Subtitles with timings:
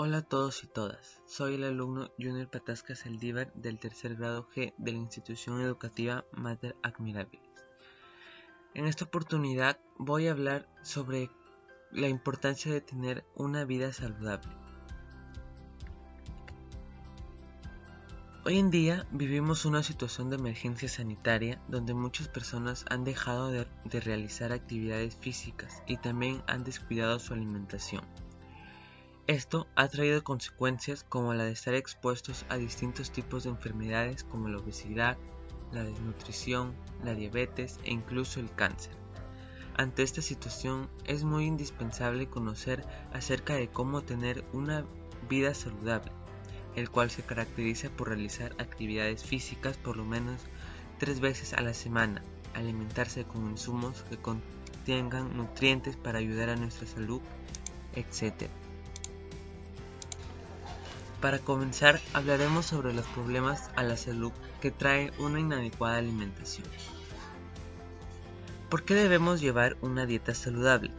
[0.00, 4.72] Hola a todos y todas, soy el alumno Junior Patasca Saldívar del tercer grado G
[4.78, 7.50] de la institución educativa Mater Admirabilis.
[8.74, 11.30] En esta oportunidad voy a hablar sobre
[11.90, 14.52] la importancia de tener una vida saludable.
[18.44, 23.66] Hoy en día vivimos una situación de emergencia sanitaria donde muchas personas han dejado de,
[23.84, 28.04] de realizar actividades físicas y también han descuidado su alimentación.
[29.28, 34.48] Esto ha traído consecuencias como la de estar expuestos a distintos tipos de enfermedades como
[34.48, 35.18] la obesidad,
[35.70, 36.72] la desnutrición,
[37.04, 38.94] la diabetes e incluso el cáncer.
[39.76, 44.86] Ante esta situación es muy indispensable conocer acerca de cómo tener una
[45.28, 46.10] vida saludable,
[46.74, 50.40] el cual se caracteriza por realizar actividades físicas por lo menos
[50.96, 52.22] tres veces a la semana,
[52.54, 57.20] alimentarse con insumos que contengan nutrientes para ayudar a nuestra salud,
[57.94, 58.48] etc.
[61.20, 64.30] Para comenzar, hablaremos sobre los problemas a la salud
[64.60, 66.68] que trae una inadecuada alimentación.
[68.68, 70.92] ¿Por qué debemos llevar una dieta saludable?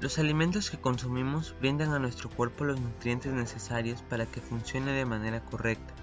[0.00, 5.04] Los alimentos que consumimos brindan a nuestro cuerpo los nutrientes necesarios para que funcione de
[5.04, 5.94] manera correcta,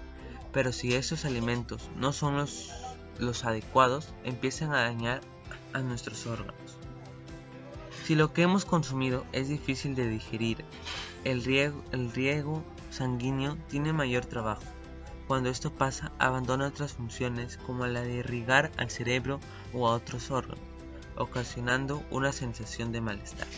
[0.52, 2.72] pero si esos alimentos no son los,
[3.18, 5.20] los adecuados, empiezan a dañar
[5.74, 6.78] a nuestros órganos.
[8.04, 10.64] Si lo que hemos consumido es difícil de digerir,
[11.24, 12.64] el riego, el riego
[12.94, 14.62] sanguíneo tiene mayor trabajo.
[15.26, 19.40] Cuando esto pasa, abandona otras funciones como la de irrigar al cerebro
[19.72, 20.62] o a otros órganos,
[21.16, 23.48] ocasionando una sensación de malestar.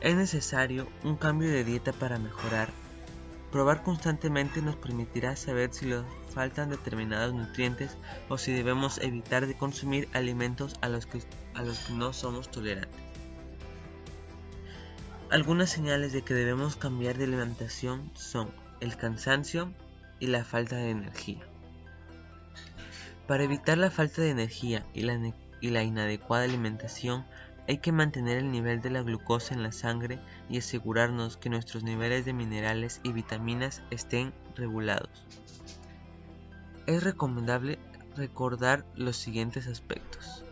[0.00, 2.70] Es necesario un cambio de dieta para mejorar.
[3.52, 7.96] Probar constantemente nos permitirá saber si nos faltan determinados nutrientes
[8.28, 11.22] o si debemos evitar de consumir alimentos a los que,
[11.54, 13.00] a los que no somos tolerantes.
[15.32, 19.72] Algunas señales de que debemos cambiar de alimentación son el cansancio
[20.20, 21.40] y la falta de energía.
[23.26, 25.32] Para evitar la falta de energía y la,
[25.62, 27.24] y la, inadecuada alimentación,
[27.66, 30.18] hay que mantener el nivel de la glucosa en la sangre
[30.50, 35.24] y asegurarnos que nuestros niveles de minerales y vitaminas estén regulados.
[36.86, 37.78] Es recomendable
[38.16, 40.44] recordar los siguientes aspectos.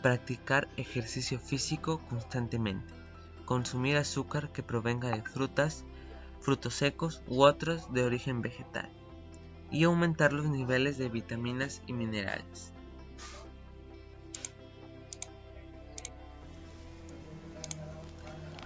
[0.00, 2.96] Practicar ejercicio físico constantemente
[3.46, 5.84] consumir azúcar que provenga de frutas,
[6.40, 8.90] frutos secos u otros de origen vegetal,
[9.70, 12.74] y aumentar los niveles de vitaminas y minerales.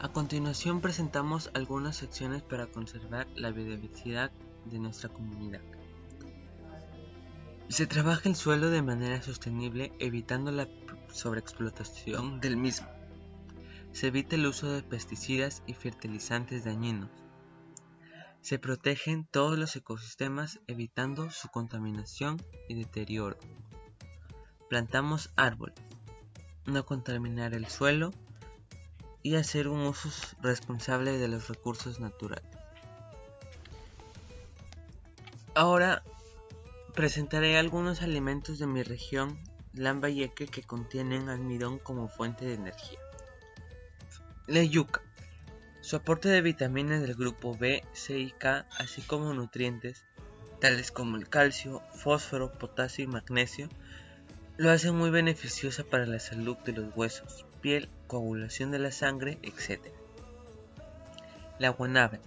[0.00, 4.32] A continuación presentamos algunas acciones para conservar la biodiversidad
[4.64, 5.60] de nuestra comunidad.
[7.68, 10.66] Se trabaja el suelo de manera sostenible evitando la
[11.12, 12.88] sobreexplotación del mismo.
[13.92, 17.10] Se evita el uso de pesticidas y fertilizantes dañinos.
[18.40, 23.36] Se protegen todos los ecosistemas evitando su contaminación y deterioro.
[24.68, 25.74] Plantamos árboles.
[26.64, 28.12] No contaminar el suelo
[29.22, 30.08] y hacer un uso
[30.40, 32.56] responsable de los recursos naturales.
[35.54, 36.02] Ahora
[36.94, 39.38] presentaré algunos alimentos de mi región,
[39.74, 42.98] Lambayeque, que contienen almidón como fuente de energía.
[44.50, 45.00] La yuca.
[45.80, 50.04] Su aporte de vitaminas del grupo B, C y K, así como nutrientes,
[50.60, 53.68] tales como el calcio, fósforo, potasio y magnesio,
[54.56, 59.38] lo hace muy beneficiosa para la salud de los huesos, piel, coagulación de la sangre,
[59.42, 59.80] etc.
[61.60, 62.24] La guanábana.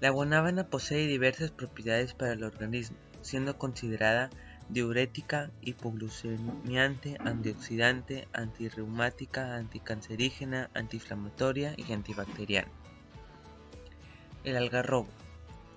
[0.00, 4.30] La guanábana posee diversas propiedades para el organismo, siendo considerada
[4.68, 12.70] diurética, hipoglucemiante, antioxidante, antirreumática, anticancerígena, antiinflamatoria y antibacteriana.
[14.44, 15.08] El algarrobo.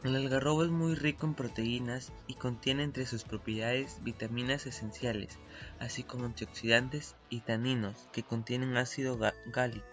[0.04, 5.38] El algarrobo es muy rico en proteínas y contiene entre sus propiedades vitaminas esenciales,
[5.80, 9.86] así como antioxidantes y taninos que contienen ácido gálico,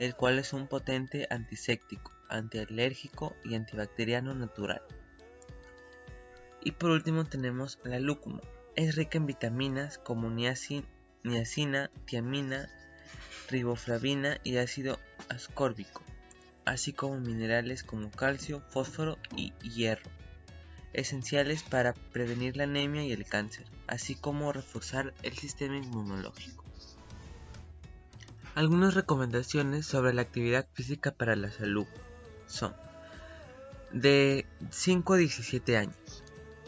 [0.00, 4.82] el cual es un potente antiséptico, antialérgico y antibacteriano natural.
[6.62, 8.40] Y por último tenemos la lúcuma.
[8.76, 12.68] Es rica en vitaminas como niacina, tiamina,
[13.48, 14.98] riboflavina y ácido
[15.28, 16.02] ascórbico,
[16.64, 20.10] así como minerales como calcio, fósforo y hierro,
[20.92, 26.64] esenciales para prevenir la anemia y el cáncer, así como reforzar el sistema inmunológico.
[28.54, 31.86] Algunas recomendaciones sobre la actividad física para la salud
[32.46, 32.74] son
[33.92, 36.19] de 5 a 17 años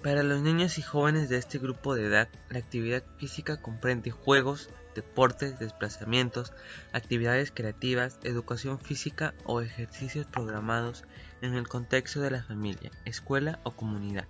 [0.02, 4.69] para los niños y jóvenes de este grupo de edad, la actividad física comprende juegos,
[4.96, 6.52] deportes, desplazamientos,
[6.93, 11.04] actividades creativas, educación física o ejercicios programados
[11.40, 14.26] en el contexto de la familia, escuela o comunidad,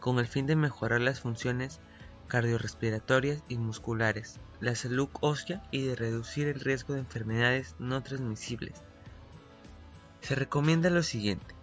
[0.00, 1.78] con el fin de mejorar las funciones
[2.26, 8.82] cardiorrespiratorias y musculares, la salud ósea y de reducir el riesgo de enfermedades no transmisibles.
[10.22, 11.54] Se recomienda lo siguiente.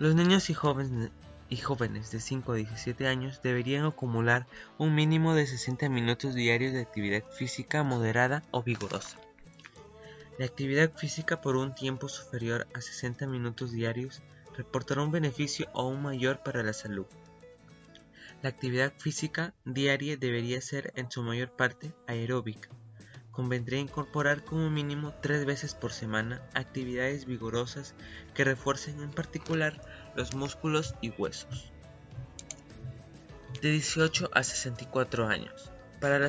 [0.00, 1.12] Los niños y jóvenes,
[1.48, 4.46] y jóvenes de 5 a 17 años deberían acumular
[4.78, 9.18] un mínimo de 60 minutos diarios de actividad física moderada o vigorosa.
[10.38, 14.22] La actividad física por un tiempo superior a 60 minutos diarios
[14.56, 17.06] reportará un beneficio aún mayor para la salud.
[18.42, 22.68] La actividad física diaria debería ser en su mayor parte aeróbica.
[23.34, 27.94] Convendría incorporar como mínimo tres veces por semana actividades vigorosas
[28.32, 29.80] que refuercen en particular
[30.14, 31.72] los músculos y huesos.
[33.60, 35.72] De 18 a 64 años.
[36.00, 36.20] Para,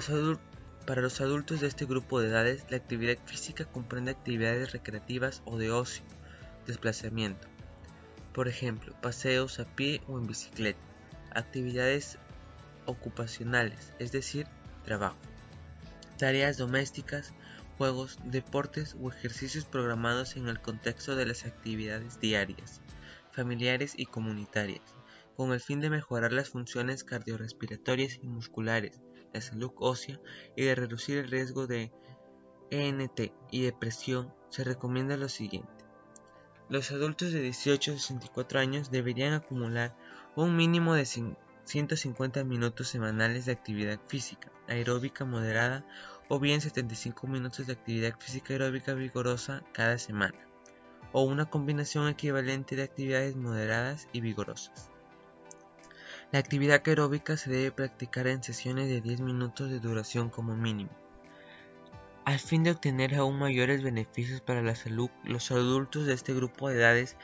[0.87, 5.59] para los adultos de este grupo de edades, la actividad física comprende actividades recreativas o
[5.59, 6.03] de ocio,
[6.65, 7.47] desplazamiento.
[8.33, 10.79] Por ejemplo, paseos a pie o en bicicleta,
[11.35, 12.17] actividades
[12.87, 14.47] ocupacionales, es decir,
[14.83, 15.17] trabajo,
[16.17, 17.33] tareas domésticas,
[17.77, 22.81] juegos, deportes o ejercicios programados en el contexto de las actividades diarias
[23.35, 24.81] familiares y comunitarias,
[25.35, 29.01] con el fin de mejorar las funciones cardiorrespiratorias y musculares,
[29.33, 30.21] la salud ósea
[30.55, 31.91] y de reducir el riesgo de
[32.71, 35.69] ENT y depresión, se recomienda lo siguiente.
[36.69, 39.95] Los adultos de 18 a 64 años deberían acumular
[40.35, 45.85] un mínimo de 150 minutos semanales de actividad física aeróbica moderada
[46.27, 50.37] o bien 75 minutos de actividad física aeróbica vigorosa cada semana
[51.11, 54.91] o una combinación equivalente de actividades moderadas y vigorosas.
[56.31, 60.91] La actividad aeróbica se debe practicar en sesiones de 10 minutos de duración como mínimo.
[62.25, 66.67] Al fin de obtener aún mayores beneficios para la salud, los adultos de este grupo
[66.67, 67.15] de edades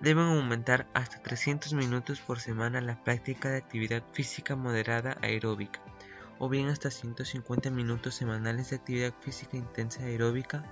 [0.00, 5.80] deben aumentar hasta 300 minutos por semana la práctica de actividad física moderada aeróbica,
[6.40, 10.64] o bien hasta 150 minutos semanales de actividad física intensa aeróbica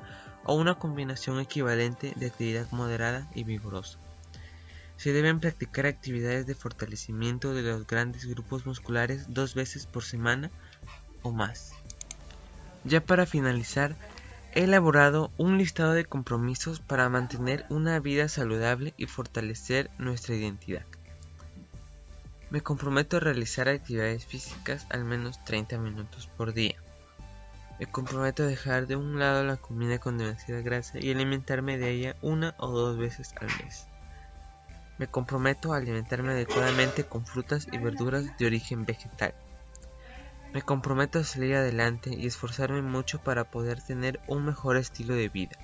[0.44, 3.98] o una combinación equivalente de actividad moderada y vigorosa.
[4.96, 10.50] Se deben practicar actividades de fortalecimiento de los grandes grupos musculares dos veces por semana
[11.22, 11.72] o más.
[12.84, 13.94] Ya para finalizar,
[14.54, 20.86] he elaborado un listado de compromisos para mantener una vida saludable y fortalecer nuestra identidad.
[22.50, 26.76] Me comprometo a realizar actividades físicas al menos 30 minutos por día.
[27.78, 31.90] Me comprometo a dejar de un lado la comida con demasiada grasa y alimentarme de
[31.90, 33.86] ella una o dos veces al mes.
[34.96, 39.34] Me comprometo a alimentarme adecuadamente con frutas y verduras de origen vegetal.
[40.54, 45.28] Me comprometo a salir adelante y esforzarme mucho para poder tener un mejor estilo de
[45.28, 45.58] vida.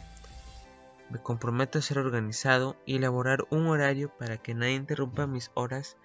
[1.08, 5.96] Me comprometo a ser organizado y elaborar un horario para que nadie interrumpa mis horas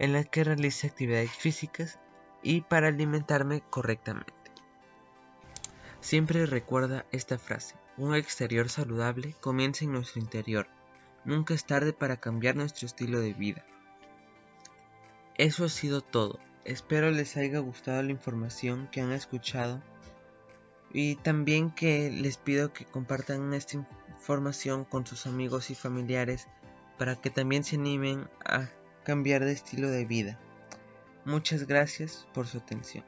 [0.00, 2.00] en las que realice actividades físicas
[2.42, 4.32] y para alimentarme correctamente.
[6.00, 10.66] Siempre recuerda esta frase, un exterior saludable comienza en nuestro interior.
[11.26, 13.62] Nunca es tarde para cambiar nuestro estilo de vida.
[15.36, 16.40] Eso ha sido todo.
[16.64, 19.82] Espero les haya gustado la información que han escuchado
[20.92, 23.76] y también que les pido que compartan esta
[24.08, 26.48] información con sus amigos y familiares
[26.96, 28.70] para que también se animen a
[29.10, 30.38] cambiar de estilo de vida.
[31.24, 33.04] Muchas gracias por su atención.